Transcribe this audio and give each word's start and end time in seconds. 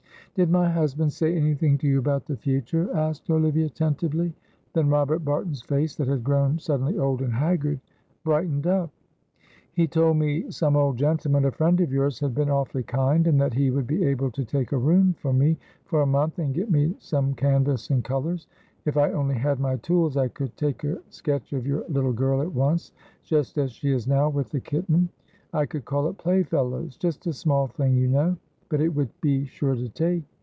"Did 0.33 0.49
my 0.49 0.69
husband 0.69 1.11
say 1.11 1.35
anything 1.35 1.77
to 1.79 1.87
you 1.89 1.99
about 1.99 2.25
the 2.25 2.37
future?" 2.37 2.89
asked 2.95 3.29
Olivia, 3.29 3.67
tentatively; 3.67 4.33
then 4.71 4.87
Robert 4.87 5.25
Barton's 5.25 5.61
face, 5.61 5.97
that 5.97 6.07
had 6.07 6.23
grown 6.23 6.57
suddenly 6.57 6.97
old 6.97 7.21
and 7.21 7.33
haggard, 7.33 7.81
brightened 8.23 8.65
up. 8.65 8.91
"He 9.73 9.87
told 9.87 10.15
me 10.15 10.49
some 10.49 10.77
old 10.77 10.97
gentleman, 10.97 11.43
a 11.43 11.51
friend 11.51 11.81
of 11.81 11.91
yours, 11.91 12.17
had 12.21 12.33
been 12.33 12.49
awfully 12.49 12.83
kind, 12.83 13.27
and 13.27 13.41
that 13.41 13.53
he 13.53 13.71
would 13.71 13.85
be 13.85 14.05
able 14.05 14.31
to 14.31 14.45
take 14.45 14.71
a 14.71 14.77
room 14.77 15.15
for 15.19 15.33
me 15.33 15.57
for 15.83 16.01
a 16.01 16.05
month, 16.07 16.39
and 16.39 16.53
get 16.53 16.71
me 16.71 16.95
some 16.99 17.33
canvas 17.33 17.89
and 17.89 18.05
colours. 18.05 18.47
If 18.85 18.95
I 18.95 19.11
only 19.11 19.35
had 19.35 19.59
my 19.59 19.75
tools, 19.75 20.15
I 20.15 20.29
could 20.29 20.55
take 20.55 20.85
a 20.85 20.99
sketch 21.09 21.51
of 21.51 21.67
your 21.67 21.83
little 21.89 22.13
girl 22.13 22.41
at 22.41 22.53
once, 22.53 22.93
just 23.25 23.57
as 23.57 23.73
she 23.73 23.91
is 23.91 24.07
now 24.07 24.29
with 24.29 24.49
the 24.51 24.61
kitten. 24.61 25.09
I 25.51 25.65
could 25.65 25.83
call 25.83 26.07
it 26.07 26.17
'Play 26.17 26.43
fellows,' 26.43 26.95
just 26.95 27.27
a 27.27 27.33
small 27.33 27.67
thing, 27.67 27.97
you 27.97 28.07
know, 28.07 28.37
but 28.69 28.79
it 28.79 28.87
would 28.87 29.09
be 29.19 29.43
sure 29.43 29.75
to 29.75 29.89
take. 29.89 30.23